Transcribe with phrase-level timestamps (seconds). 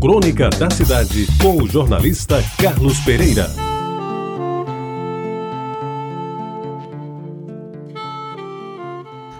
[0.00, 3.46] Crônica da Cidade, com o jornalista Carlos Pereira.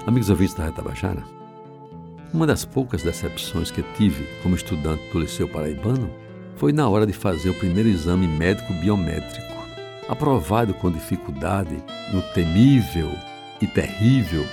[0.06, 1.22] Amigos ouvintes da Reta Bajara,
[2.32, 6.10] uma das poucas decepções que tive como estudante do Liceu Paraibano
[6.56, 9.54] foi na hora de fazer o primeiro exame médico biométrico.
[10.08, 11.76] Aprovado com dificuldade
[12.12, 13.10] no temível
[13.60, 14.46] e terrível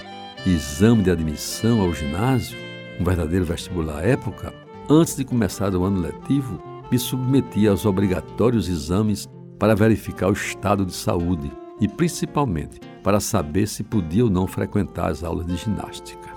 [0.46, 2.58] exame de admissão ao ginásio,
[3.00, 6.60] um verdadeiro vestibular à época, antes de começar o ano letivo,
[6.92, 13.68] me submeti aos obrigatórios exames para verificar o estado de saúde e, principalmente, para saber
[13.68, 16.30] se podia ou não frequentar as aulas de ginástica.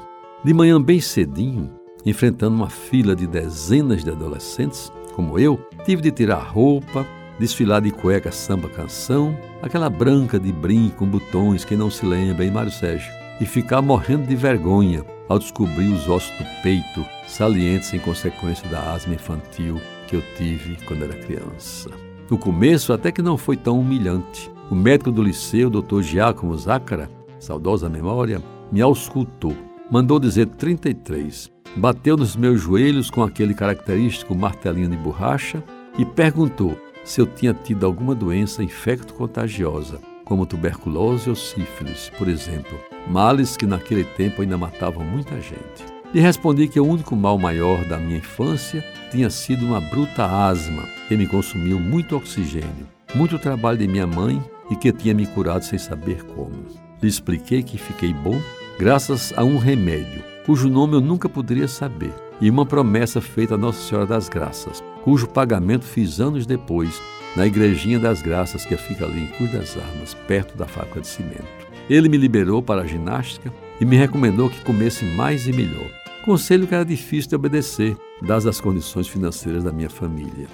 [0.44, 1.70] De manhã, bem cedinho,
[2.04, 7.06] enfrentando uma fila de dezenas de adolescentes, como eu, tive de tirar roupa,
[7.38, 12.44] desfilar de cueca samba canção, aquela branca de brinco com botões que não se lembra,
[12.44, 17.92] em Mário Sérgio, e ficar morrendo de vergonha ao descobrir os ossos do peito salientes
[17.92, 21.90] em consequência da asma infantil que eu tive quando era criança.
[22.30, 24.50] No começo, até que não foi tão humilhante.
[24.70, 26.02] O médico do liceu, Dr.
[26.02, 29.54] Giacomo Zácara, saudosa memória, me auscultou.
[29.90, 31.50] Mandou dizer 33.
[31.76, 35.62] Bateu nos meus joelhos com aquele característico martelinho de borracha
[35.98, 42.78] e perguntou se eu tinha tido alguma doença infecto-contagiosa, como tuberculose ou sífilis, por exemplo,
[43.06, 45.86] males que naquele tempo ainda matavam muita gente.
[46.12, 50.82] Lhe respondi que o único mal maior da minha infância tinha sido uma bruta asma
[51.06, 55.64] que me consumiu muito oxigênio, muito trabalho de minha mãe e que tinha me curado
[55.64, 56.56] sem saber como.
[57.00, 58.40] Lhe expliquei que fiquei bom
[58.78, 63.58] graças a um remédio, cujo nome eu nunca poderia saber, e uma promessa feita a
[63.58, 67.00] Nossa Senhora das Graças, cujo pagamento fiz anos depois
[67.36, 71.06] na Igrejinha das Graças que fica ali em Cruz das Armas, perto da fábrica de
[71.06, 71.44] cimento.
[71.88, 75.88] Ele me liberou para a ginástica e me recomendou que comesse mais e melhor.
[76.24, 80.48] Conselho que era difícil de obedecer, dadas as condições financeiras da minha família.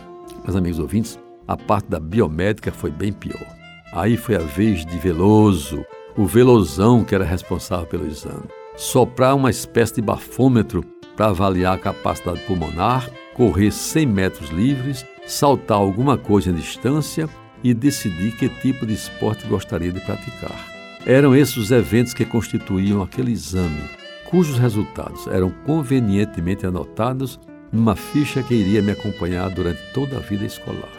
[0.44, 3.46] Mas, amigos ouvintes, a parte da biomédica foi bem pior.
[3.92, 5.84] Aí foi a vez de Veloso,
[6.17, 8.45] o velozão que era responsável pelo exame.
[8.77, 10.85] Soprar uma espécie de bafômetro
[11.17, 17.28] para avaliar a capacidade pulmonar, correr 100 metros livres, saltar alguma coisa em distância
[17.62, 20.66] e decidir que tipo de esporte gostaria de praticar.
[21.06, 23.82] Eram esses os eventos que constituíam aquele exame,
[24.28, 27.38] cujos resultados eram convenientemente anotados
[27.70, 30.90] numa ficha que iria me acompanhar durante toda a vida escolar.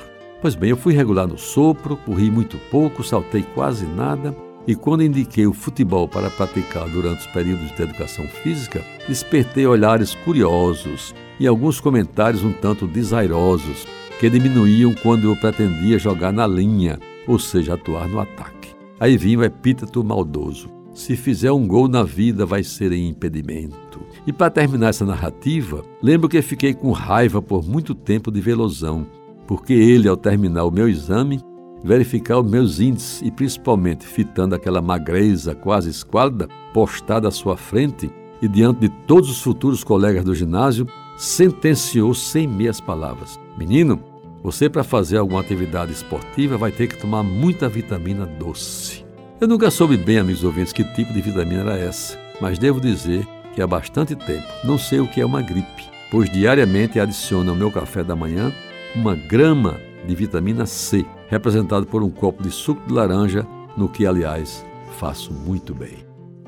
[0.41, 4.35] Pois bem, eu fui regular no sopro, corri muito pouco, saltei quase nada,
[4.67, 10.15] e quando indiquei o futebol para praticar durante os períodos de educação física, despertei olhares
[10.15, 13.85] curiosos e alguns comentários um tanto desairosos
[14.23, 16.97] que diminuíam quando eu pretendia jogar na linha,
[17.27, 18.69] ou seja, atuar no ataque.
[18.97, 20.69] Aí vinha o epíteto maldoso.
[20.93, 23.99] Se fizer um gol na vida, vai ser em impedimento.
[24.25, 29.05] E para terminar essa narrativa, lembro que fiquei com raiva por muito tempo de Velozão,
[29.45, 31.41] porque ele, ao terminar o meu exame,
[31.83, 38.09] verificar os meus índices e principalmente fitando aquela magreza quase esquálida postada à sua frente
[38.41, 44.12] e diante de todos os futuros colegas do ginásio, sentenciou sem meias palavras: Menino,
[44.43, 49.05] você, para fazer alguma atividade esportiva, vai ter que tomar muita vitamina doce.
[49.39, 53.25] Eu nunca soube bem, amigos ouvintes, que tipo de vitamina era essa, mas devo dizer
[53.53, 57.55] que há bastante tempo não sei o que é uma gripe, pois diariamente adiciono ao
[57.55, 58.51] meu café da manhã
[58.93, 64.05] uma grama de vitamina C, representado por um copo de suco de laranja, no que,
[64.05, 64.65] aliás,
[64.99, 66.05] faço muito bem.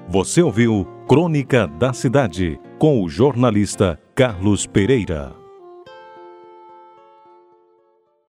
[0.09, 5.44] Você ouviu Crônica da Cidade, com o jornalista Carlos Pereira.